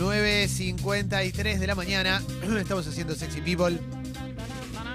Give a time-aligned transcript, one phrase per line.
[0.00, 2.22] 9.53 de la mañana.
[2.58, 3.78] Estamos haciendo Sexy People.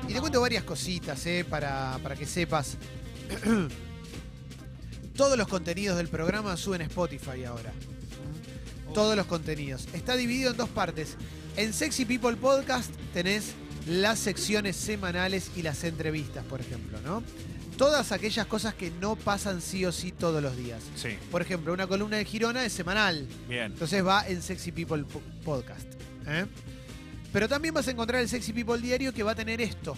[0.09, 2.77] Y te cuento varias cositas, eh, para, para que sepas.
[5.15, 7.71] Todos los contenidos del programa suben a Spotify ahora.
[8.95, 9.87] Todos los contenidos.
[9.93, 11.17] Está dividido en dos partes.
[11.55, 13.53] En Sexy People Podcast tenés
[13.87, 17.21] las secciones semanales y las entrevistas, por ejemplo, ¿no?
[17.77, 20.81] Todas aquellas cosas que no pasan sí o sí todos los días.
[20.95, 23.27] Sí, Por ejemplo, una columna de Girona es semanal.
[23.49, 23.73] bien.
[23.73, 25.85] Entonces va en Sexy People Po- Podcast.
[26.27, 26.45] ¿eh?
[27.33, 29.95] Pero también vas a encontrar el Sexy People Diario que va a tener esto.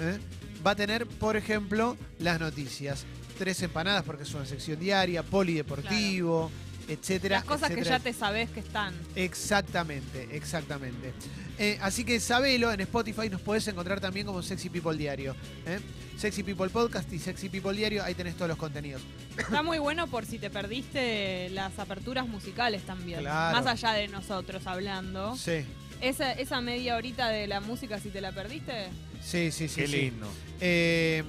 [0.00, 0.18] ¿eh?
[0.66, 3.04] Va a tener, por ejemplo, las noticias.
[3.38, 6.50] Tres empanadas porque es una sección diaria, polideportivo,
[6.88, 7.36] etcétera.
[7.36, 8.94] Las cosas que ya te sabes que están.
[9.16, 11.12] Exactamente, exactamente.
[11.58, 15.36] Eh, así que sabelo, en Spotify nos podés encontrar también como Sexy People Diario.
[15.66, 15.78] ¿eh?
[16.16, 19.02] Sexy People Podcast y Sexy People Diario, ahí tenés todos los contenidos.
[19.36, 23.20] Está muy bueno por si te perdiste las aperturas musicales también.
[23.20, 23.56] Claro.
[23.56, 25.36] Más allá de nosotros hablando.
[25.36, 25.64] Sí,
[26.00, 28.88] Esa, esa media horita de la música, si te la perdiste,
[29.22, 29.82] sí, sí, sí.
[29.82, 29.96] Qué sí.
[29.96, 30.28] lindo.
[30.60, 31.22] Eh,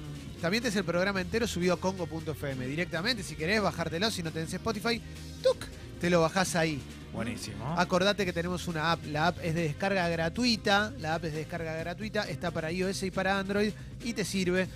[0.44, 3.22] también tenés el programa entero subido a congo.fm directamente.
[3.22, 5.00] Si querés bajártelo, si no tenés Spotify,
[5.42, 5.56] ¡tuc!
[5.98, 6.82] te lo bajás ahí.
[7.14, 7.64] Buenísimo.
[7.78, 9.04] Acordate que tenemos una app.
[9.06, 10.92] La app es de descarga gratuita.
[10.98, 12.22] La app es de descarga gratuita.
[12.28, 13.72] Está para iOS y para Android.
[14.02, 14.66] Y te sirve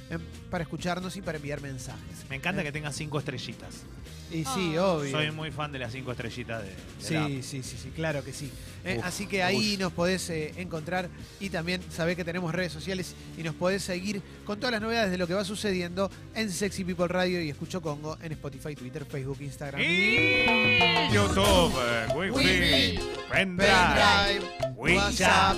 [0.51, 2.25] para escucharnos y para enviar mensajes.
[2.31, 3.83] Me encanta Eh, que tenga cinco estrellitas.
[4.31, 4.85] Y sí, Ah.
[4.85, 5.11] obvio.
[5.11, 7.31] Soy muy fan de las cinco estrellitas de, de Sí, la app.
[7.31, 8.51] sí, sí, sí, claro que sí.
[8.85, 11.09] Eh, Uf, así que ahí nos podés eh, encontrar
[11.41, 15.11] y también sabés que tenemos redes sociales y nos podés seguir con todas las novedades
[15.11, 19.07] de lo que va sucediendo en Sexy People Radio y Escucho Congo en Spotify, Twitter,
[19.07, 19.81] Facebook, Instagram.
[19.81, 24.45] Y YouTube, eh, Wi-Fi, Wi-Fi, Pendrive, Pendrive,
[24.77, 25.57] WhatsApp,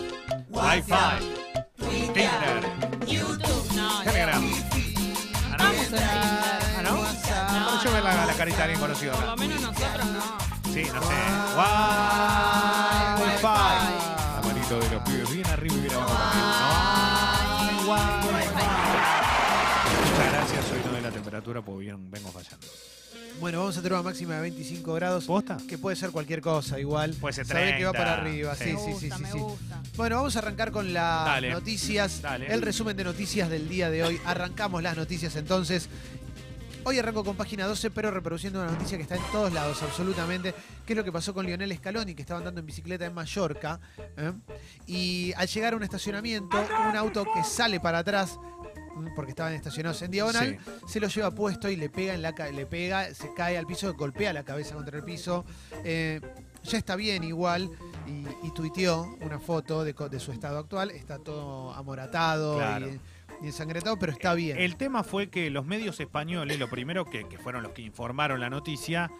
[0.50, 1.18] Wi-Fi,
[2.14, 2.60] Tinder,
[3.06, 4.02] YouTube, no.
[4.04, 4.44] Telegram.
[5.52, 5.64] Ah, no.
[5.64, 5.96] Vamos a
[6.78, 6.94] Ah, ¿no?
[6.96, 10.22] Bueno, yo ver la, la carita de alguien conocido Por lo menos nosotros no.
[10.72, 11.14] Sí, no sé.
[11.56, 13.22] Wi-Fi.
[13.22, 13.46] Wi-Fi.
[14.36, 16.46] La manito de los pibes bien arriba y bien abajo también.
[17.86, 17.90] No.
[20.10, 22.66] Muchas gracias, soy no de la temperatura porque bien, vengo fallando.
[23.40, 25.24] Bueno, vamos a tener una máxima de 25 grados.
[25.24, 25.56] ¿Posta?
[25.68, 27.14] Que puede ser cualquier cosa, igual.
[27.14, 28.64] Puede ser Sabés que va 30, para arriba, sí.
[28.64, 29.38] sí, me sí, gusta, sí, sí, me sí.
[29.38, 29.82] gusta.
[29.96, 31.50] Bueno, vamos a arrancar con las Dale.
[31.50, 32.20] noticias.
[32.20, 32.52] Dale.
[32.52, 34.20] El resumen de noticias del día de hoy.
[34.26, 35.88] Arrancamos las noticias entonces.
[36.82, 40.54] Hoy arranco con página 12, pero reproduciendo una noticia que está en todos lados, absolutamente,
[40.86, 43.78] que es lo que pasó con Lionel Scaloni, que estaba andando en bicicleta en Mallorca,
[44.16, 44.32] ¿eh?
[44.86, 46.56] y al llegar a un estacionamiento,
[46.88, 48.38] un auto que sale para atrás,
[49.14, 52.66] porque estaban estacionados en diagonal, se lo lleva puesto y le pega en la le
[52.66, 55.44] pega, se cae al piso, golpea la cabeza contra el piso.
[55.84, 56.20] Eh,
[56.62, 57.70] ya está bien igual
[58.06, 60.90] y, y tuiteó una foto de, su estado actual.
[60.90, 62.88] Está todo amoratado Claro.
[62.88, 63.00] y,
[63.42, 64.58] y ensangrentado, pero está bien.
[64.58, 68.40] El tema fue que los medios españoles, lo primero que, que fueron los que informaron
[68.40, 69.10] la noticia,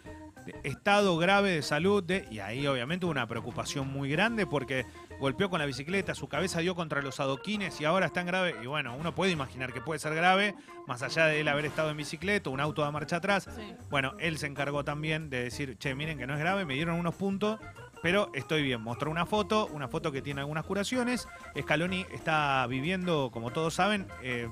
[0.63, 4.85] estado grave de salud, de, y ahí obviamente hubo una preocupación muy grande porque
[5.21, 8.55] golpeó con la bicicleta, su cabeza dio contra los adoquines y ahora está en grave.
[8.61, 10.55] Y bueno, uno puede imaginar que puede ser grave,
[10.87, 13.47] más allá de él haber estado en bicicleta, un auto a marcha atrás.
[13.55, 13.73] Sí.
[13.89, 16.95] Bueno, él se encargó también de decir, che, miren que no es grave, me dieron
[16.99, 17.59] unos puntos,
[18.01, 18.81] pero estoy bien.
[18.81, 21.27] Mostró una foto, una foto que tiene algunas curaciones.
[21.57, 24.49] Scaloni está viviendo, como todos saben, eh,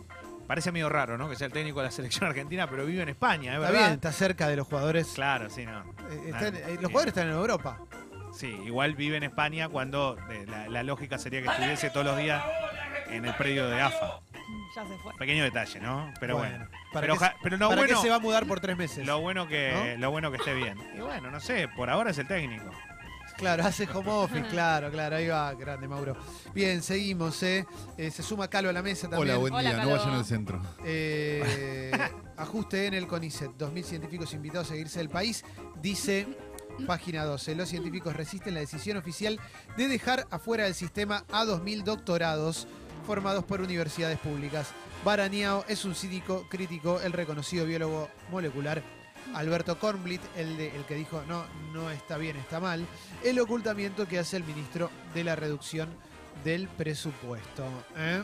[0.47, 1.28] parece medio raro, ¿no?
[1.29, 3.91] Que sea el técnico de la selección argentina, pero vive en España, ¿es está bien,
[3.94, 5.08] está cerca de los jugadores.
[5.16, 5.79] Claro, sí, no.
[6.12, 7.79] Eh, están- eh, los jugadores están en Europa.
[8.40, 12.18] Sí, igual vive en España cuando eh, la, la lógica sería que estuviese todos los
[12.18, 12.42] días
[13.10, 14.22] en el predio de AFA.
[14.76, 15.14] Ya se fue.
[15.16, 16.14] Pequeño detalle, ¿no?
[16.22, 16.66] Pero bueno.
[16.94, 18.78] ¿Para, Pero, qué, oja- pero lo para qué bueno, se va a mudar por tres
[18.78, 19.06] meses?
[19.06, 20.78] lo bueno que lo bueno que esté bien.
[20.96, 22.72] Y bueno, no sé, por ahora es el técnico.
[23.36, 26.16] Claro, hace home office, claro, claro, ahí va, grande Mauro.
[26.54, 27.66] Bien, seguimos, ¿eh?
[27.98, 29.30] Eh, se suma Calo a la mesa también.
[29.32, 29.72] Hola, buen Hola, día.
[29.74, 29.92] No Calo.
[29.98, 30.62] vayan al centro.
[30.86, 31.92] Eh,
[32.38, 33.52] ajuste en el CONICET.
[33.58, 35.44] 2.000 científicos invitados a irse del país.
[35.82, 36.28] Dice
[36.85, 37.56] página 12.
[37.56, 39.40] Los científicos resisten la decisión oficial
[39.78, 42.67] de dejar afuera del sistema a 2.000 doctorados
[43.06, 44.72] formados por universidades públicas.
[45.03, 48.81] Baraneao es un cínico crítico, el reconocido biólogo molecular.
[49.34, 52.85] Alberto Kornblit, el, de- el que dijo no, no está bien, está mal,
[53.23, 55.90] el ocultamiento que hace el ministro de la reducción
[56.43, 57.64] del presupuesto.
[57.97, 58.23] ¿eh?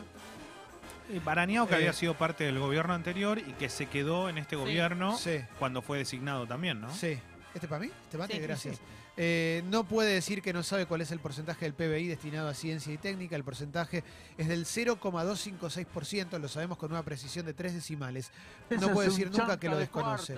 [1.10, 4.56] Eh, que Eh, había sido parte del gobierno anterior y que se quedó en este
[4.56, 5.38] gobierno Sí.
[5.58, 6.92] cuando fue designado también, ¿no?
[6.92, 7.18] Sí.
[7.56, 7.90] ¿Este para mí?
[8.04, 8.34] ¿Este mate?
[8.34, 8.40] Sí.
[8.40, 8.80] Gracias.
[9.16, 12.54] Eh, no puede decir que no sabe cuál es el porcentaje del PBI destinado a
[12.54, 13.34] ciencia y técnica.
[13.34, 14.04] El porcentaje
[14.36, 18.30] es del 0,256%, lo sabemos con una precisión de tres decimales.
[18.78, 20.36] No puede decir nunca que lo desconoce.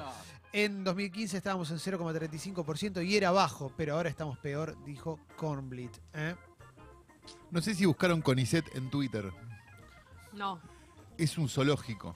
[0.53, 5.97] En 2015 estábamos en 0,35% y era bajo, pero ahora estamos peor, dijo Kornblit.
[6.15, 6.37] ¿eh?
[7.51, 9.33] No sé si buscaron Conicet en Twitter.
[10.33, 10.61] No.
[11.19, 12.15] Es un zoológico.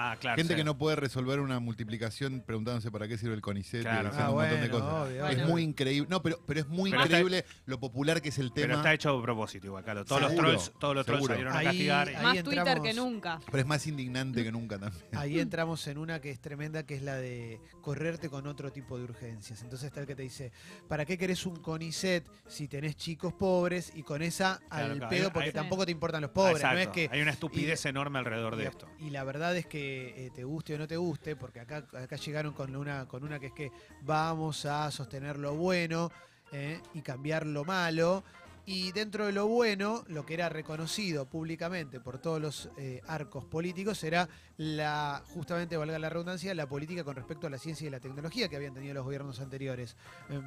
[0.00, 0.36] Ah, claro.
[0.36, 0.58] Gente sí.
[0.58, 4.10] que no puede resolver una multiplicación preguntándose para qué sirve el CONICET y Claro.
[4.10, 4.92] diciendo Ah, un montón de cosas.
[5.08, 5.46] obvio, Es obvio.
[5.48, 6.08] muy increíble.
[6.08, 8.74] No, pero, pero es muy Pero está- increíble lo popular que es el Pero tema.
[8.78, 10.04] está hecho a propósito igual, claro.
[10.04, 12.08] Todos los trolls, todos los trolls salieron a castigar.
[12.10, 13.40] y- ahí Más Twitter entramos- que nunca.
[13.46, 15.02] Pero es más indignante que nunca también.
[15.16, 18.96] Ahí entramos en una que es tremenda, que es la de correrte con otro tipo
[18.98, 19.62] de urgencias.
[19.62, 20.52] Entonces está el que te dice,
[20.86, 23.90] ¿para qué querés un CONICET si tenés chicos pobres?
[23.96, 26.56] Y con esa al claro, pedo, hay- porque hay- tampoco te importan los pobres.
[26.56, 26.74] exacto.
[26.76, 28.88] No es que Hay una estupidez enorme alrededor de y, esto.
[29.00, 32.16] y la verdad es que eh, te guste o no te guste, porque acá, acá
[32.16, 36.10] llegaron con una, con una que es que vamos a sostener lo bueno
[36.52, 38.24] eh, y cambiar lo malo.
[38.66, 43.46] Y dentro de lo bueno, lo que era reconocido públicamente por todos los eh, arcos
[43.46, 47.90] políticos era la, justamente, valga la redundancia, la política con respecto a la ciencia y
[47.90, 49.96] la tecnología que habían tenido los gobiernos anteriores.
[50.28, 50.44] Em,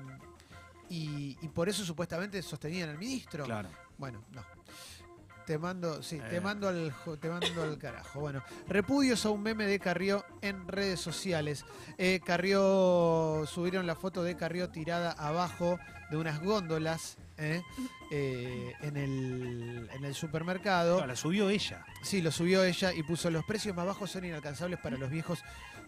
[0.88, 3.46] y, y por eso supuestamente sostenían al ministro.
[3.46, 3.70] Claro.
[3.98, 4.44] Bueno, no.
[5.46, 6.42] Te mando, sí, te Eh.
[6.42, 8.20] mando al te mando al carajo.
[8.20, 11.66] Bueno, repudios a un meme de Carrió en redes sociales.
[11.98, 15.78] Eh, Carrió subieron la foto de Carrió tirada abajo
[16.10, 17.62] de unas góndolas eh,
[18.12, 21.06] eh, en, el, en el supermercado.
[21.06, 21.84] La subió ella.
[22.04, 25.40] Sí, lo subió ella y puso los precios más bajos son inalcanzables para los viejos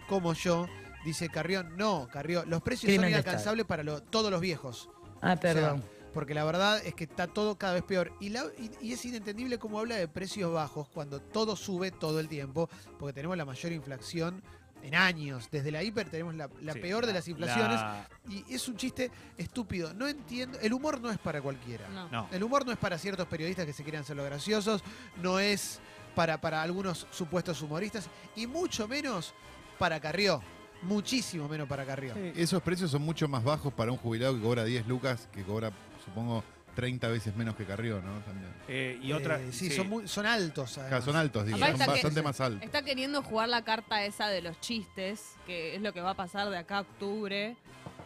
[0.10, 0.68] como yo.
[1.06, 4.90] Dice Carrión, no, Carrió, los precios son inalcanzables para lo- todos los viejos.
[5.22, 5.84] Ah, perdón.
[6.14, 8.12] Porque la verdad es que está todo cada vez peor.
[8.20, 12.20] Y, la- y- y es inentendible cómo habla de precios bajos cuando todo sube todo
[12.20, 12.70] el tiempo,
[13.00, 14.44] porque tenemos la mayor inflación
[14.84, 15.48] en años.
[15.50, 17.80] Desde la hiper tenemos la, la Sí, peor de la- las inflaciones.
[17.80, 19.94] la- Y es un chiste estúpido.
[19.94, 20.60] No entiendo.
[20.62, 21.88] El humor no es para cualquiera.
[21.90, 22.10] No.
[22.10, 22.28] No.
[22.32, 24.84] El humor no es para ciertos periodistas que se quieran hacer los graciosos,
[25.22, 25.80] no es
[26.16, 29.34] para, para algunos supuestos humoristas, y mucho menos
[29.80, 30.44] para Carrió.
[30.84, 32.14] Muchísimo menos para Carrió.
[32.36, 35.72] Esos precios son mucho más bajos para un jubilado que cobra 10 lucas, que cobra,
[36.04, 36.44] supongo,
[36.76, 38.20] 30 veces menos que Carrió, ¿no?
[38.22, 38.52] También.
[38.68, 39.40] eh, y otra.
[39.40, 40.74] Eh, sí, Son, muy- son altos.
[40.74, 42.64] Claro, son altos, digo, son que- bastante más altos.
[42.64, 46.16] Está queriendo jugar la carta esa de los chistes, que es lo que va a
[46.16, 47.56] pasar de acá a octubre.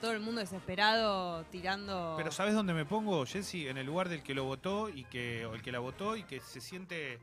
[0.01, 2.15] Todo el mundo desesperado tirando.
[2.17, 3.67] Pero ¿sabes dónde me pongo, Jessy?
[3.67, 6.23] En el lugar del que lo votó y que, o el que la votó y
[6.23, 7.19] que se siente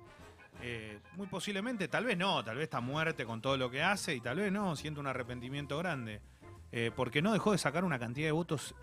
[0.62, 4.14] eh, muy posiblemente, tal vez no, tal vez está muerte con todo lo que hace
[4.14, 6.20] y tal vez no, siente un arrepentimiento grande.
[6.72, 8.74] Eh, porque no dejó de sacar una cantidad de votos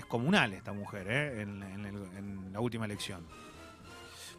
[0.00, 3.26] descomunal esta mujer eh, en, la última elección.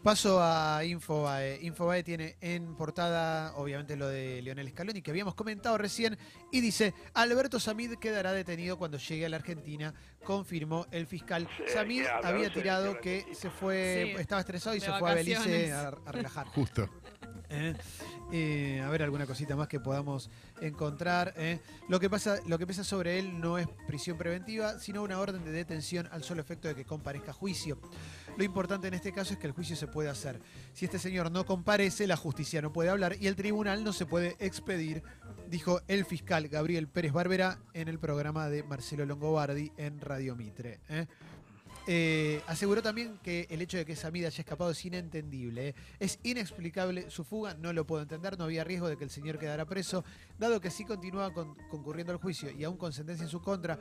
[0.04, 1.60] Paso a Infobae.
[1.62, 6.18] Infobae tiene en portada, obviamente, lo de Leonel Scaloni, que habíamos comentado recién,
[6.52, 11.48] y dice, Alberto Samid quedará detenido cuando llegue a la Argentina, confirmó el fiscal.
[11.68, 15.72] Samid había tirado que se fue, Sí, estaba estresado y de se fue a Belice
[15.72, 16.48] a, a relajar.
[16.56, 16.90] Justo.
[17.52, 17.76] ¿eh?
[18.34, 20.30] Eh, a ver alguna cosita más que podamos
[20.62, 21.34] encontrar.
[21.36, 21.60] ¿eh?
[21.90, 25.44] Lo, que pasa, lo que pesa sobre él no es prisión preventiva, sino una orden
[25.44, 27.80] de detención al solo efecto de que comparezca a juicio.
[28.38, 30.40] Lo importante en este caso es que el juicio se puede hacer.
[30.74, 34.06] Si este señor no comparece, la justicia no puede hablar y el tribunal no se
[34.06, 35.04] puede expedir,
[35.50, 40.80] dijo el fiscal Gabriel Pérez Bárbara en el programa de Marcelo Longobardi en Radio Mitre.
[40.90, 41.06] ¿eh?
[41.88, 45.70] Eh, aseguró también que el hecho de que Samid haya escapado es inentendible.
[45.70, 45.76] ¿eh?
[46.00, 48.38] Es inexplicable su fuga, no lo puedo entender.
[48.38, 50.04] No había riesgo de que el señor quedara preso,
[50.38, 53.80] dado que sí continuaba con- concurriendo al juicio y aún con sentencia en su contra,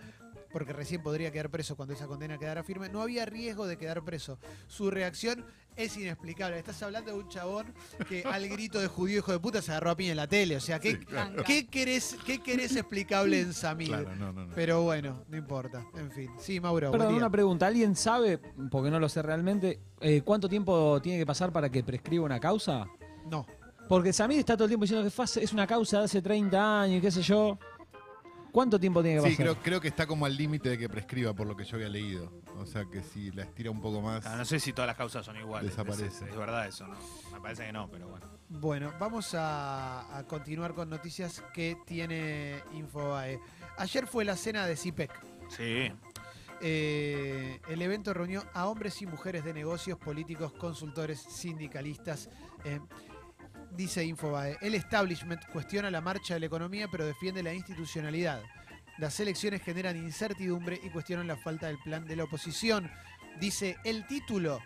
[0.52, 2.88] porque recién podría quedar preso cuando esa condena quedara firme.
[2.88, 4.38] No había riesgo de quedar preso.
[4.66, 5.44] Su reacción
[5.76, 6.58] es inexplicable.
[6.58, 7.72] Estás hablando de un chabón
[8.08, 10.56] que al grito de judío hijo de puta se agarró a piña en la tele.
[10.56, 11.00] O sea, ¿qué.
[11.46, 13.88] ¿qué, querés, qué querés explicable en Samid?
[13.88, 14.54] Claro, no, no, no.
[14.54, 15.84] Pero bueno, no importa.
[15.96, 16.30] En fin.
[16.38, 16.90] Sí, Mauro.
[16.90, 17.66] Perdón, una pregunta.
[17.66, 18.38] ¿Alguien sabe,
[18.70, 22.40] porque no lo sé realmente, eh, cuánto tiempo tiene que pasar para que prescriba una
[22.40, 22.86] causa?
[23.30, 23.46] No.
[23.88, 26.98] Porque Samir está todo el tiempo diciendo que es una causa de hace 30 años
[26.98, 27.58] y qué sé yo.
[28.52, 29.44] ¿Cuánto tiempo tiene que Sí, pasar?
[29.54, 31.88] creo, creo que está como al límite de que prescriba, por lo que yo había
[31.88, 32.32] leído.
[32.58, 34.26] O sea que si la estira un poco más.
[34.26, 35.70] Ah, no sé si todas las causas son iguales.
[35.70, 36.06] Desaparece.
[36.06, 36.96] Es, es verdad eso, ¿no?
[37.32, 38.26] Me parece que no, pero bueno.
[38.48, 43.38] Bueno, vamos a, a continuar con noticias que tiene Infobae.
[43.78, 45.10] Ayer fue la cena de CIPEC.
[45.48, 45.92] Sí.
[46.62, 52.28] Eh, el evento reunió a hombres y mujeres de negocios, políticos, consultores, sindicalistas.
[52.64, 52.80] eh,
[53.76, 58.42] dice Infobae, el establishment cuestiona la marcha de la economía pero defiende la institucionalidad.
[58.98, 62.90] Las elecciones generan incertidumbre y cuestionan la falta del plan de la oposición.
[63.40, 64.60] Dice el título,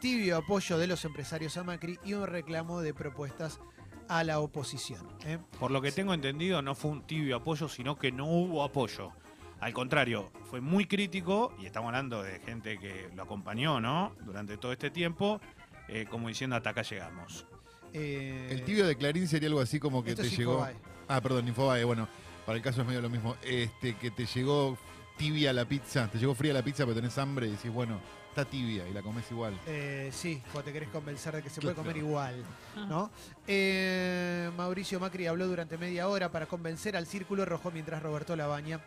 [0.00, 3.60] tibio apoyo de los empresarios a Macri y un reclamo de propuestas
[4.08, 5.06] a la oposición.
[5.24, 5.38] ¿eh?
[5.58, 9.12] Por lo que tengo entendido, no fue un tibio apoyo, sino que no hubo apoyo.
[9.60, 14.16] Al contrario, fue muy crítico, y estamos hablando de gente que lo acompañó, ¿no?
[14.24, 15.40] Durante todo este tiempo,
[15.86, 17.46] eh, como diciendo, hasta acá llegamos.
[17.92, 20.54] Eh, El tibio de Clarín sería algo así como que esto te es llegó.
[20.54, 20.74] Infobae.
[21.08, 22.08] Ah, perdón, Infobae, bueno,
[22.46, 23.36] para el caso es medio lo mismo.
[23.42, 24.76] Este, que te llegó
[25.16, 28.44] tibia la pizza, te llegó fría la pizza, pero tenés hambre y decís, bueno, está
[28.44, 29.54] tibia y la comes igual.
[29.66, 31.88] Eh, sí, cuando te querés convencer de que se puede Claro.
[31.90, 32.42] comer igual,
[32.88, 33.10] ¿no?
[33.46, 38.80] Eh, Mauricio Macri habló durante media hora para convencer al Círculo Rojo mientras Roberto Labaña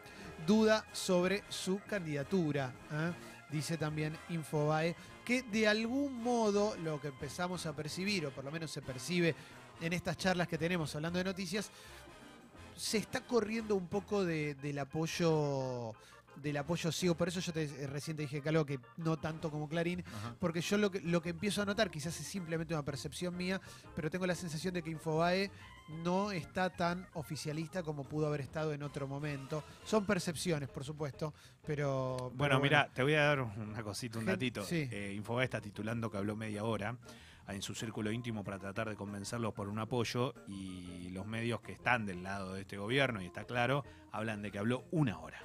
[0.48, 2.72] duda sobre su candidatura.
[2.91, 3.12] ¿eh?
[3.53, 8.51] Dice también Infobae que de algún modo lo que empezamos a percibir, o por lo
[8.51, 9.36] menos se percibe
[9.79, 11.69] en estas charlas que tenemos hablando de noticias,
[12.75, 15.93] se está corriendo un poco de- del apoyo
[16.35, 17.15] del apoyo ciego.
[17.15, 20.35] Por eso yo te, eh, recién te dije, Calo, que no tanto como Clarín, Ajá.
[20.39, 23.61] porque yo lo que, lo que empiezo a notar, quizás es simplemente una percepción mía,
[23.95, 25.51] pero tengo la sensación de que Infobae
[26.03, 29.63] no está tan oficialista como pudo haber estado en otro momento.
[29.83, 31.33] Son percepciones, por supuesto,
[31.65, 32.31] pero...
[32.35, 34.63] Bueno, pero mira, te voy a dar una cosita, un datito.
[34.63, 34.87] sí.
[34.91, 36.97] Eh, Infobae está titulando que habló media hora
[37.49, 41.73] en su círculo íntimo para tratar de convencerlos por un apoyo y los medios que
[41.73, 45.41] están del lado de este gobierno, y está claro, hablan de que habló una hora.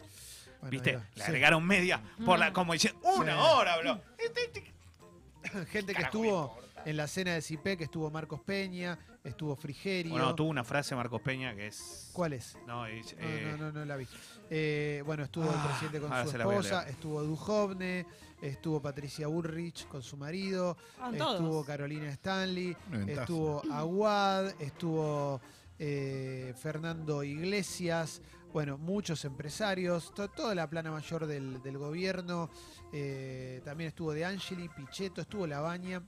[0.61, 0.93] Bueno, ¿Viste?
[0.93, 1.23] Le Sí.
[1.23, 2.53] agregaron media, por la, Mm.
[2.53, 3.39] como diciendo, una Sí.
[3.43, 4.01] hora habló.
[5.71, 10.13] Gente que Carajo, estuvo en la cena de CIPE, que estuvo Marcos Peña, estuvo Frigerio.
[10.13, 12.11] Bueno, tuvo una frase Marcos Peña que es...
[12.13, 12.57] ¿Cuál es?
[12.67, 14.07] No, es, eh, no, no, no la vi.
[14.51, 18.07] Eh, bueno, estuvo el Ah, presidente con su esposa, estuvo Duhovne,
[18.43, 21.67] estuvo Patricia Bullrich con su marido, Van estuvo todos.
[21.67, 25.41] Carolina Stanley, estuvo Aguad, estuvo
[25.79, 28.21] eh, Fernando Iglesias,
[28.53, 32.51] bueno, muchos empresarios, to- toda la plana mayor del, del gobierno,
[32.93, 36.03] eh, también estuvo De Angeli, Pichetto, estuvo Labaña,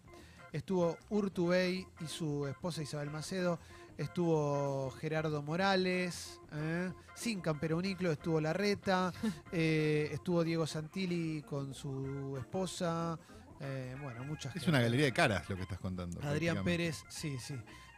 [0.53, 3.59] estuvo Urtubey y su esposa Isabel Macedo,
[3.99, 6.91] estuvo Gerardo Morales, ¿eh?
[7.15, 9.13] sin Campero Uniclo, estuvo Larreta,
[9.53, 13.19] eh, estuvo Diego Santilli con su esposa,
[13.61, 16.19] eh, bueno, muchas Es una galería de caras lo que estás contando.
[16.23, 16.65] Adrián.
[16.65, 17.55] Pérez, sí, sí,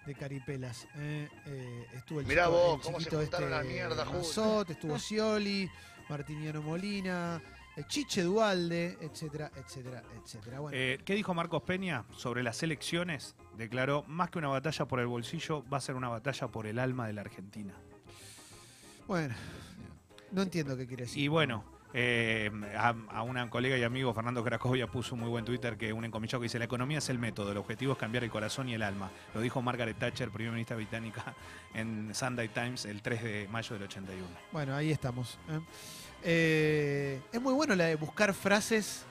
[0.06, 0.87] de Caripelas.
[0.97, 4.04] eh, eh, estuvo el Mirá chico, vos, el cómo se este la mierda
[4.68, 5.71] estuvo Scioli,
[6.09, 7.40] Martiniano Molina,
[7.76, 10.61] eh, Chiche Dualde, etcétera, etcétera, etcétera.
[10.61, 13.35] Bueno, Eh, ¿Qué dijo Marcos Peña sobre las elecciones?
[13.56, 16.78] Declaró, más que una batalla por el bolsillo, va a ser una batalla por el
[16.78, 17.75] alma de la Argentina.
[19.06, 19.35] bueno,
[20.30, 21.23] no entiendo qué quiere decir.
[21.23, 25.44] Y bueno, eh, a, a una colega y amigo, Fernando Cracovia, puso un muy buen
[25.44, 28.25] Twitter que un encomillado que dice, la economía es el método, el objetivo es cambiar
[28.25, 29.11] el corazón y el alma.
[29.34, 31.34] Lo dijo Margaret Thatcher, primera ministra británica,
[31.75, 34.26] en Sunday Times el 3 de mayo del 81.
[34.52, 35.38] Bueno, ahí estamos.
[35.49, 35.61] ¿eh?
[36.25, 39.06] Eh, es muy bueno la de buscar frases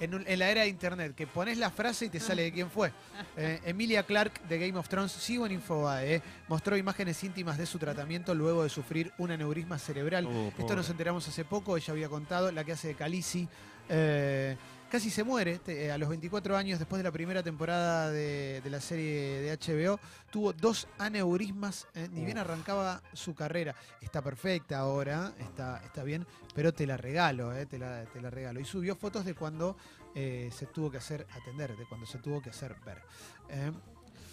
[0.00, 2.52] en, un- en la era de internet, que pones la frase y te sale de
[2.52, 2.92] quién fue.
[3.36, 7.66] Eh, Emilia Clark de Game of Thrones, sigo en Infobae, eh, mostró imágenes íntimas de
[7.66, 10.26] su tratamiento luego de sufrir un aneurisma cerebral.
[10.26, 13.48] Oh, Esto nos enteramos hace poco, ella había contado, la que hace de Calisi.
[13.88, 14.56] eh,
[14.90, 18.60] casi se muere te- eh, a los 24 años después de la primera temporada de,
[18.62, 20.00] de la serie de HBO.
[20.30, 23.74] Tuvo dos aneurismas, eh, ni bien arrancaba su carrera.
[24.00, 28.30] Está perfecta ahora, está, está bien, pero te la regalo, eh, te, la, te la
[28.30, 28.60] regalo.
[28.60, 29.76] Y subió fotos de cuando
[30.14, 33.02] eh, se tuvo que hacer atender, de cuando se tuvo que hacer ver.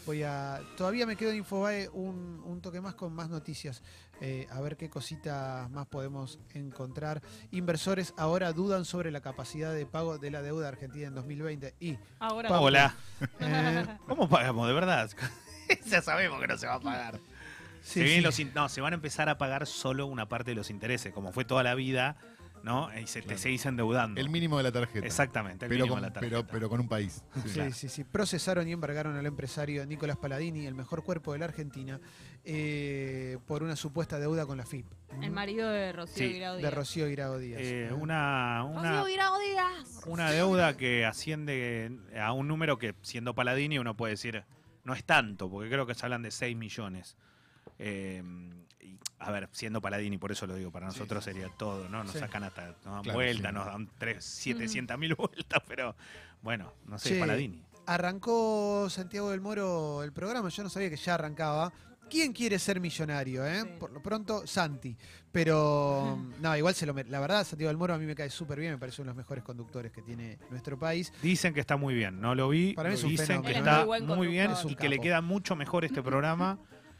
[0.05, 0.61] Voy a.
[0.77, 3.81] Todavía me quedo en Infobae un, un toque más con más noticias.
[4.21, 7.21] Eh, a ver qué cositas más podemos encontrar.
[7.51, 11.73] Inversores ahora dudan sobre la capacidad de pago de la deuda argentina en 2020.
[11.79, 11.97] Y.
[12.19, 12.65] Ahora Papo.
[12.65, 12.95] Hola.
[13.39, 15.09] eh, ¿Cómo pagamos, de verdad?
[15.87, 17.19] ya sabemos que no se va a pagar.
[17.81, 18.25] sí, se, vienen sí.
[18.25, 21.11] los in- no, se van a empezar a pagar solo una parte de los intereses,
[21.13, 22.15] como fue toda la vida,
[22.65, 22.89] ¿no?
[22.99, 23.39] Y se te Claro.
[23.41, 24.19] seguís endeudando.
[24.19, 25.05] El mínimo de la tarjeta.
[25.05, 26.51] Exactamente, el Pero mínimo con, de la pero, tarjeta.
[26.51, 27.23] pero con un país.
[27.35, 27.41] Sí.
[27.45, 27.71] Sí, Claro.
[27.73, 28.03] sí, sí.
[28.03, 32.01] Procesaron y embargaron al empresario Nicolás Paladini, el mejor cuerpo de la Argentina,
[32.43, 34.87] eh, por una supuesta deuda con la FIP.
[35.21, 36.73] El marido de Rocío Sí, Guirao De Díaz.
[36.73, 37.61] Rocío Guirao Díaz.
[37.63, 40.01] Eh, una, Rocío una, Guirao Díaz.
[40.07, 44.43] una deuda que asciende a un número que, siendo Paladini, uno puede decir,
[44.83, 47.15] no es tanto, porque creo que se hablan de 6 millones.
[47.77, 48.23] Eh,
[48.85, 51.37] y, a ver, siendo Paladini, por eso lo digo, para nosotros sí, sí.
[51.39, 52.03] sería todo, ¿no?
[52.03, 52.19] Nos Sí.
[52.19, 53.55] sacan hasta, nos dan Claro, vueltas, sí.
[53.55, 53.89] nos dan
[54.21, 55.95] 700 mil vueltas, pero
[56.41, 57.19] bueno, no sé, Sí.
[57.19, 57.61] Paladini.
[57.87, 61.71] Arrancó Santiago del Moro el programa, yo no sabía que ya arrancaba.
[62.09, 63.45] ¿Quién quiere ser millonario?
[63.47, 63.61] Eh?
[63.63, 63.69] Sí.
[63.79, 64.95] Por lo pronto, Santi.
[65.31, 68.59] Pero, no, igual se lo La verdad, Santiago del Moro a mí me cae súper
[68.59, 71.11] bien, me parece uno de los mejores conductores que tiene nuestro país.
[71.21, 72.73] Dicen que está muy bien, no lo vi.
[72.73, 75.83] Para mí es un Dicen que está muy bien y que le queda mucho mejor
[75.83, 76.59] este programa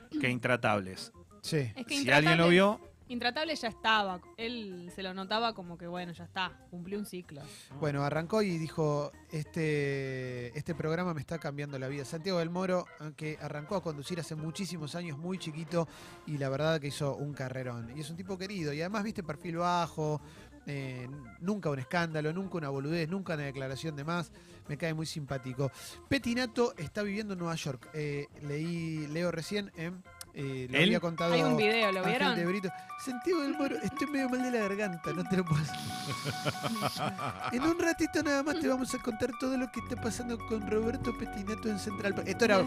[0.22, 1.12] que Intratables.
[1.46, 1.72] Sí.
[1.76, 4.20] Es que Si alguien lo Intratable- vio, Intratable ya estaba.
[4.36, 6.58] Él se lo notaba como que, bueno, ya está.
[6.72, 7.44] Cumplió un ciclo.
[7.80, 12.04] Bueno, arrancó y dijo, este, este programa me está cambiando la vida.
[12.04, 15.88] Santiago del Moro, que arrancó a conducir hace muchísimos años, muy chiquito,
[16.26, 17.96] y la verdad que hizo un carrerón.
[17.96, 20.20] Y es un tipo querido, y además viste perfil bajo,
[20.66, 21.08] eh,
[21.42, 24.32] nunca un escándalo, nunca una boludez, nunca una declaración de más.
[24.68, 25.72] Me cae muy simpático.
[26.10, 27.88] Petinato está viviendo en Nueva York.
[27.94, 29.92] Eh, leí, leo recién, eh,
[30.38, 31.34] Eh, lo había contado.
[31.34, 32.36] Hay un video, ¿lo vieron?
[32.36, 32.70] de Brito.
[33.04, 35.64] Santiago del Moro, estoy medio mal de la garganta, no te lo puedo.
[37.52, 40.70] En un ratito nada más te vamos a contar todo lo que está pasando con
[40.70, 42.28] Roberto Petinato en Central Park.
[42.28, 42.64] Esto era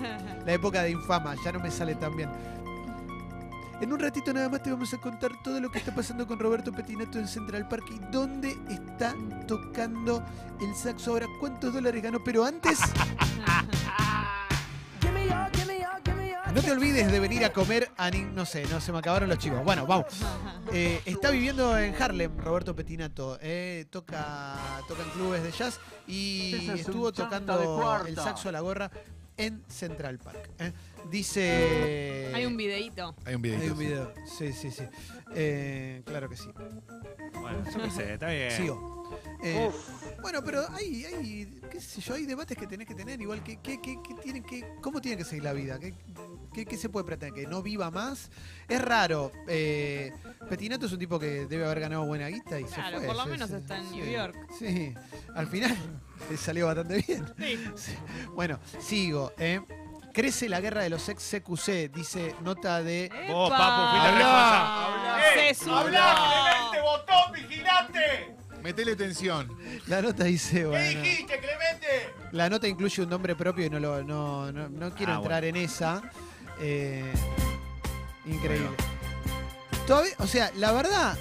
[0.46, 2.30] la época de infama, ya no me sale tan bien.
[3.80, 6.38] En un ratito nada más te vamos a contar todo lo que está pasando con
[6.38, 9.14] Roberto Petinato en Central Park y dónde está
[9.46, 10.24] tocando
[10.60, 12.78] el saxo ahora, cuántos dólares ganó, pero antes
[16.58, 19.28] no te olvides de venir a comer a ni- no sé, no se me acabaron
[19.28, 19.62] los chivos.
[19.64, 20.06] Bueno, vamos.
[20.72, 23.38] Eh, está viviendo en Harlem, Roberto Petinato.
[23.40, 24.56] eh, toca,
[24.88, 28.90] toca en clubes de jazz y es estuvo tocando el saxo a la gorra
[29.36, 30.50] en Central Park.
[30.58, 30.72] eh.
[31.10, 32.32] Dice.
[32.34, 33.14] Hay un videíto.
[33.24, 33.60] Hay un video.
[33.60, 34.12] Hay un video.
[34.26, 34.82] Sí, sí, sí.
[35.34, 36.48] Eh, claro que sí.
[37.40, 38.50] Bueno, yo qué sé, está bien.
[38.50, 38.98] Sigo.
[39.42, 39.70] Eh,
[40.20, 43.58] bueno, pero hay, hay, qué sé yo, hay debates que tenés que tener, igual que,
[43.60, 45.78] que, que- que tienen que, ¿cómo tiene que seguir la vida?
[45.78, 45.94] ¿Qué,
[46.52, 47.42] qué, qué se puede pretender?
[47.44, 48.30] ¿Que no viva más?
[48.68, 49.32] Es raro.
[49.46, 50.12] eh,
[50.48, 53.06] Petinato es un tipo que debe haber ganado buena guita y se Claro, fue.
[53.06, 54.36] por lo menos está en New sí, York.
[54.58, 54.94] Sí,
[55.34, 55.76] al final
[56.38, 57.26] salió bastante bien.
[57.76, 57.94] Sí.
[58.34, 59.32] Bueno, sigo.
[59.38, 59.60] eh.
[60.10, 63.08] Crece la guerra de los ex CQC, dice nota de...
[63.28, 65.16] Vos, papu, fuiste Hablá.
[65.36, 65.48] responsable.
[65.48, 66.82] Se sudó.
[66.82, 68.34] botón, vigilante!
[68.62, 69.56] Metele tensión.
[69.86, 70.66] La nota dice...
[70.66, 72.12] Bueno, Clemente?
[72.32, 75.44] La nota incluye un nombre propio y no lo no, no, no quiero Ah, entrar
[75.44, 76.02] en esa.
[76.60, 77.12] Eh,
[78.26, 78.68] increíble.
[79.86, 81.16] Todavía, o sea, la verdad,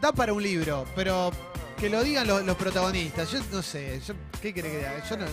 [0.00, 1.30] da para un libro, pero
[1.78, 3.30] que lo digan los, los protagonistas.
[3.30, 5.08] Yo no sé, yo, ¿qué querés que haga?
[5.08, 5.24] Yo no,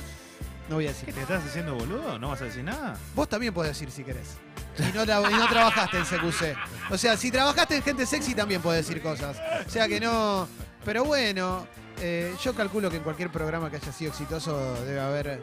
[0.69, 1.05] no voy a decir.
[1.05, 2.17] ¿Qué te estás haciendo boludo?
[2.19, 2.97] ¿No vas a decir nada?
[3.15, 4.37] Vos también podés decir si querés.
[4.79, 6.55] Y no, la- y no trabajaste en CQC.
[6.89, 9.37] O sea, si trabajaste en gente sexy también podés decir cosas.
[9.67, 10.47] O sea que no.
[10.85, 11.67] Pero bueno,
[11.99, 15.41] eh, yo calculo que en cualquier programa que haya sido exitoso debe haber.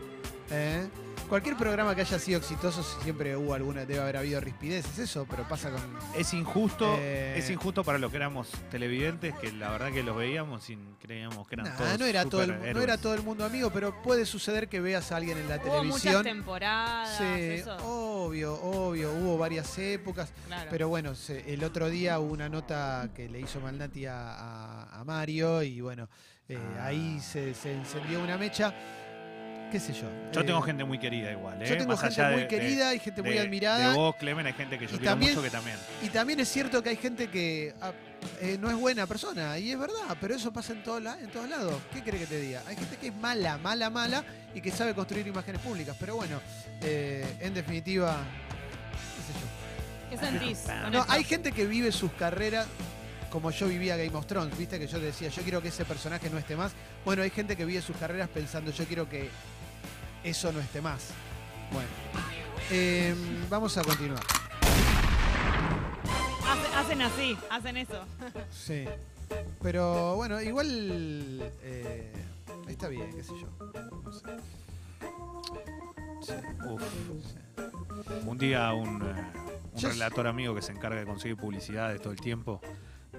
[0.51, 0.89] ¿Eh?
[1.29, 5.47] Cualquier programa que haya sido exitoso siempre hubo alguna, debe haber habido rispideces, eso, pero
[5.47, 5.81] pasa con.
[6.17, 7.39] Es injusto, Eh.
[7.39, 11.47] es injusto para los que éramos televidentes, que la verdad que los veíamos y creíamos
[11.47, 14.03] que eran Nah, todos no, era todo el, no era todo el mundo amigo, pero
[14.03, 16.25] puede suceder que veas a alguien en la Hubo muchas televisión.
[16.25, 17.17] temporadas.
[17.19, 17.77] Sí, eso.
[17.85, 20.33] obvio, obvio, hubo varias épocas.
[20.49, 20.69] Claro.
[20.71, 25.01] Pero bueno, se- el otro día hubo una nota que le hizo Malnati a, a-
[25.01, 26.09] a Mario y bueno,
[26.49, 26.87] eh, Ah.
[26.87, 28.75] ahí se, se encendió una mecha.
[29.71, 30.09] ¿Qué sé yo?
[30.33, 31.67] Yo eh, tengo gente muy querida igual, ¿eh?
[31.67, 33.91] yo tengo Más gente allá muy de- querida de- y gente de- muy admirada.
[33.91, 35.77] De vos, Clemen, hay gente que yo Y quiero también- mucho que también.
[36.03, 37.93] Y también es cierto que hay gente que ah,
[38.41, 41.29] eh, no es buena persona, y es verdad, pero eso pasa en, todo la- en
[41.31, 41.81] todos lados.
[41.93, 42.63] ¿Qué cree que te diga?
[42.67, 45.97] Hay gente que es mala, mala, mala y que sabe construir imágenes públicas.
[46.01, 46.41] Pero bueno,
[46.83, 48.17] eh, en definitiva,
[49.17, 50.11] qué sé yo.
[50.11, 50.65] ¿Qué sentís?
[50.91, 52.67] No, hay gente que vive sus carreras
[53.31, 56.29] como yo vivía Game of Thrones, viste que yo decía, yo quiero que ese personaje
[56.29, 56.73] no esté más.
[57.05, 59.31] Bueno, hay gente que vive sus carreras pensando, yo quiero que
[60.25, 61.09] eso no esté más.
[61.73, 61.89] Bueno,
[62.71, 63.15] eh,
[63.49, 64.23] vamos a continuar.
[66.47, 68.05] Hace- hacen así, hacen eso.
[68.51, 68.85] Sí.
[69.63, 72.13] Pero bueno, igual eh,
[72.69, 73.49] está bien, qué sé yo.
[74.05, 74.27] No sé.
[76.23, 76.33] Sí,
[76.69, 76.83] Uf.
[77.23, 77.63] sí.
[78.27, 79.33] Un día un, eh,
[79.75, 82.61] un relator amigo que se encarga de conseguir publicidades todo el tiempo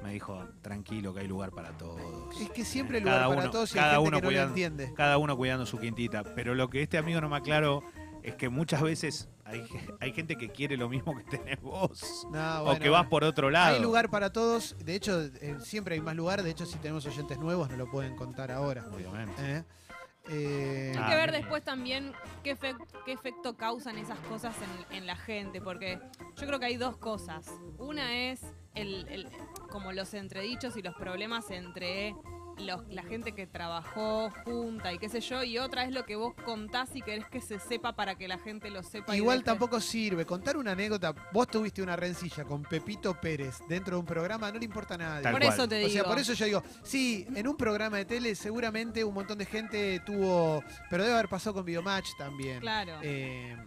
[0.03, 2.39] me dijo, tranquilo que hay lugar para todos.
[2.39, 4.23] Es que siempre hay Cada lugar para uno- todos y hay cada gente uno que
[4.25, 4.93] no lo entiende.
[4.95, 6.23] Cada uno cuidando su quintita.
[6.35, 7.83] Pero lo que este amigo no me aclaró
[8.23, 9.63] es que muchas veces hay,
[9.99, 12.27] hay gente que quiere lo mismo que tenés vos.
[12.31, 13.75] No, o que vas por otro lado.
[13.75, 14.75] Hay lugar para todos.
[14.83, 16.41] De hecho, eh, siempre hay más lugar.
[16.43, 18.85] De hecho, si tenemos oyentes nuevos, nos lo pueden contar ahora.
[18.91, 19.33] Obviamente.
[19.57, 19.63] ¿eh?
[20.29, 21.41] Eh, Hay Ah, que ver bien.
[21.41, 24.55] después también qué, efec- qué efecto causan esas cosas
[24.91, 25.99] en, en la gente, porque
[26.37, 27.47] yo creo que hay dos cosas.
[27.79, 28.41] Una es
[28.75, 29.27] el, el-
[29.69, 32.15] como los entredichos y los problemas entre
[32.57, 36.15] los- la gente que trabajó junta y qué sé yo, y otra es lo que
[36.15, 39.15] vos contás y querés que se sepa para que la gente lo sepa.
[39.15, 40.25] Igual tampoco sirve.
[40.25, 41.15] Contar una anécdota.
[41.31, 44.97] Vos tuviste una rencilla con Pepito Pérez dentro de un programa, no le importa a
[44.97, 45.23] nadie.
[45.23, 45.53] Tal Por cual.
[45.53, 45.88] eso te digo.
[45.88, 49.38] O sea, por eso yo digo, sí, en un programa de tele seguramente un montón
[49.39, 52.60] de gente tuvo, pero debe haber pasado con Videomatch también.
[52.60, 52.99] Claro.
[53.01, 53.57] Eh,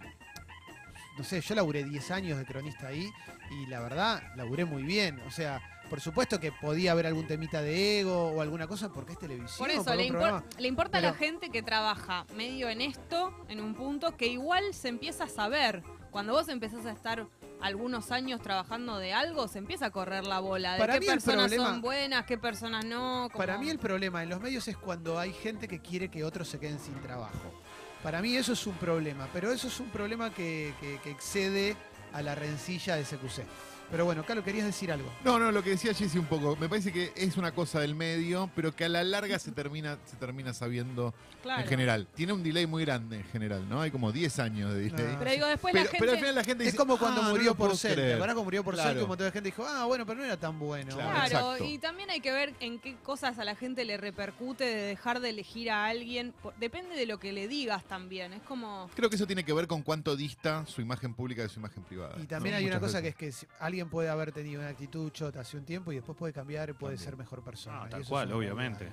[1.16, 3.10] no sé, yo laburé 10 años de cronista ahí
[3.50, 5.20] y la verdad, laburé muy bien.
[5.26, 9.12] O sea, por supuesto que podía haber algún temita de ego o alguna cosa porque
[9.12, 9.58] es televisión.
[9.58, 13.32] Por eso, por le, impor- le importa a la gente que trabaja medio en esto,
[13.48, 15.82] en un punto, que igual se empieza a saber.
[16.10, 17.26] Cuando vos empezás a estar
[17.60, 20.74] algunos años trabajando de algo, se empieza a correr la bola.
[20.74, 23.28] De Para qué personas problema- son buenas, qué personas no.
[23.32, 26.22] como- Para mí el problema en los medios es cuando hay gente que quiere que
[26.24, 27.62] otros se queden sin trabajo.
[28.04, 30.74] Para mí eso es un problema, pero eso es un problema que,
[31.06, 31.74] excede
[32.12, 33.46] a la rencilla de CQC.
[33.94, 35.08] Pero bueno, Carlos, querías decir algo.
[35.24, 37.94] No, no, lo que decía Jessy un poco, me parece que es una cosa del
[37.94, 41.62] medio, pero que a la larga se termina, se termina sabiendo Claro.
[41.62, 42.08] en general.
[42.16, 43.80] Tiene un delay muy grande en general, ¿no?
[43.80, 45.12] Hay como 10 años de delay.
[45.12, 45.18] No.
[45.20, 45.98] Pero digo, después pero, la gente...
[46.00, 47.96] pero al final la gente Es como cuando "Ah, no murió por creer".
[47.98, 48.18] ¿Verdad?
[48.18, 50.58] Cuando murió por que un montón de gente dijo, ah, bueno, pero no era tan
[50.58, 50.94] bueno.
[50.96, 51.26] Claro.
[51.26, 51.64] Exacto.
[51.64, 55.20] y también hay que ver en qué cosas a la gente le repercute de dejar
[55.20, 56.34] de elegir a alguien.
[56.58, 58.32] Depende de lo que le digas también.
[58.32, 58.90] Es como.
[58.96, 61.84] Creo que eso tiene que ver con cuánto dista su imagen pública de su imagen
[61.84, 62.16] privada.
[62.20, 62.58] Y también ¿no?
[62.58, 65.56] hay una cosa que es que si- alguien puede haber tenido una actitud chota hace
[65.56, 67.04] un tiempo y después puede cambiar y puede También.
[67.10, 67.84] ser mejor persona.
[67.86, 68.88] Y tal cual, obviamente.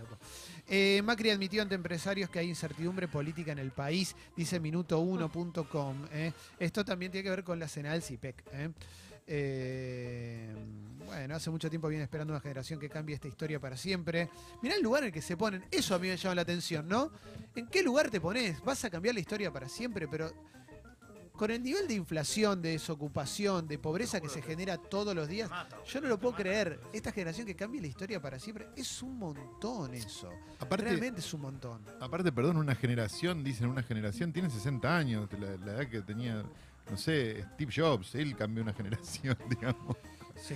[0.67, 6.05] Eh, Macri admitió ante empresarios que hay incertidumbre política en el país, dice minuto1.com.
[6.11, 6.31] eh.
[6.59, 8.43] Esto también tiene que ver con la cena del CIPEC.
[9.27, 10.53] Eh,
[11.05, 14.29] bueno, hace mucho tiempo viene esperando una generación que cambie esta historia para siempre.
[14.61, 15.63] Mirá el lugar en el que se ponen.
[15.71, 17.11] Eso a mí me llama la atención, ¿no?
[17.55, 18.61] ¿En qué lugar te pones?
[18.63, 20.31] Vas a cambiar la historia para siempre, pero
[21.41, 25.49] con el nivel de inflación, de desocupación, de pobreza que se genera todos los días,
[25.87, 26.79] yo no lo puedo creer.
[26.93, 30.29] Esta generación que cambie la historia para siempre es un montón eso.
[30.59, 31.81] Aparte, Realmente es un montón.
[31.99, 36.43] aparte, perdón, una generación, dicen una generación, tiene 60 años, la, la edad que tenía,
[36.91, 39.97] no sé, Steve Jobs, él cambió una generación, digamos.
[40.35, 40.55] Sí.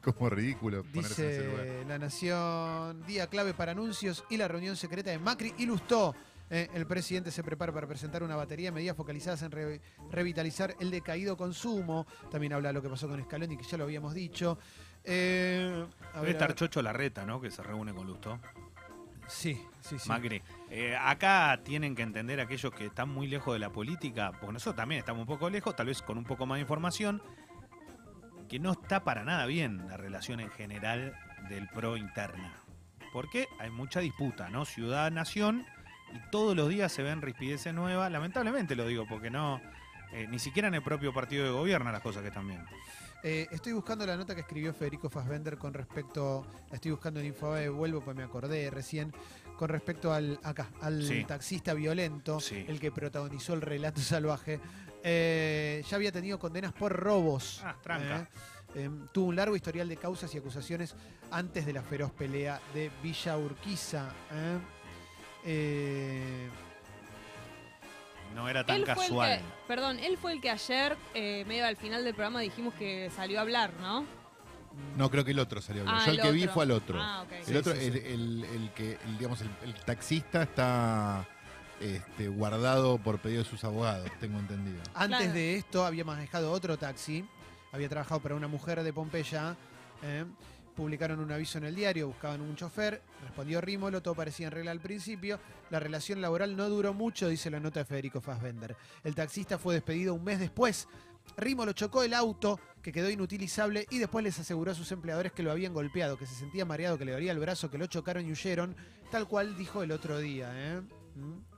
[0.00, 1.64] Como ridículo ponerse en ese lugar.
[1.64, 6.14] Dice La Nación, día clave para anuncios y la reunión secreta de Macri ilustró.
[6.50, 10.74] Eh, el presidente se prepara para presentar una batería de medidas focalizadas en re- revitalizar
[10.80, 12.06] el decaído consumo.
[12.30, 14.58] También habla de lo que pasó con Scaloni, que ya lo habíamos dicho.
[15.04, 16.54] Eh, a Debe estar.
[16.54, 17.40] Chocho Larreta, ¿no?
[17.40, 18.38] Que se reúne con Lusto.
[19.28, 20.08] Sí, sí, sí.
[20.08, 20.42] Macri.
[20.70, 24.76] Eh, acá tienen que entender aquellos que están muy lejos de la política, porque nosotros
[24.76, 27.22] también estamos un poco lejos, tal vez con un poco más de información,
[28.48, 31.14] que no está para nada bien la relación en general
[31.48, 32.52] del PRO interna.
[33.12, 34.64] Porque hay mucha disputa, ¿no?
[34.64, 35.64] Ciudad-nación,
[36.12, 38.10] y todos los días se ven rispideces nuevas.
[38.10, 39.60] Lamentablemente lo digo, porque no.
[40.12, 42.64] eh, ni siquiera en el propio partido de gobierno las cosas que están bien.
[43.22, 47.26] Eh, estoy buscando la nota que escribió Federico Fassbender con respecto, la estoy buscando en
[47.26, 49.12] Infobae, vuelvo pues me acordé recién,
[49.56, 51.22] con respecto al acá, al Sí.
[51.24, 52.64] taxista violento, Sí.
[52.66, 54.58] el que protagonizó el relato salvaje.
[55.04, 57.60] Eh, ya había tenido condenas por robos.
[57.64, 58.28] Ah, tranca.
[58.74, 60.94] Eh, eh, tuvo un largo historial de causas y acusaciones
[61.30, 64.08] antes de la feroz pelea de Villa Urquiza.
[65.44, 66.48] ¿Eh?
[68.34, 69.38] No era tan Él casual.
[69.38, 73.10] que, perdón, él fue el que ayer, eh, medio al final del programa, dijimos que
[73.14, 74.04] salió a hablar, ¿no?
[74.96, 76.02] No, creo que el otro salió a hablar.
[76.02, 76.54] Ah, Yo el, el que vi otro.
[76.54, 76.98] fue al otro.
[77.02, 77.32] Ah, ok.
[77.32, 77.98] el Sí, otro, sí, el, sí.
[78.06, 81.26] el- el que, el, digamos, el, el taxista está
[81.80, 84.80] este, guardado por pedido de sus abogados, tengo entendido.
[84.94, 85.32] Antes Claro.
[85.34, 87.24] de esto había manejado otro taxi,
[87.72, 89.56] había trabajado para una mujer de Pompeya.
[90.04, 90.24] ¿eh?
[90.80, 94.70] Publicaron un aviso en el diario, buscaban un chofer, respondió Rímolo, todo parecía en regla
[94.70, 95.38] al principio.
[95.68, 98.74] La relación laboral no duró mucho, dice la nota de Federico Fassbender.
[99.04, 100.88] El taxista fue despedido un mes después.
[101.36, 105.42] Rímolo chocó el auto, que quedó inutilizable, y después les aseguró a sus empleadores que
[105.42, 108.26] lo habían golpeado, que se sentía mareado, que le dolía el brazo, que lo chocaron
[108.26, 108.74] y huyeron,
[109.10, 110.50] tal cual dijo el otro día.
[110.54, 110.80] ¿eh?
[111.14, 111.50] ¿Mm?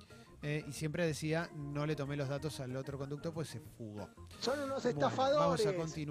[0.44, 4.08] Eh, y siempre decía, no le tomé los datos al otro conductor, pues se fugó.
[4.40, 5.38] Son unos Bueno, estafadores.
[5.38, 6.10] vamos a continuar.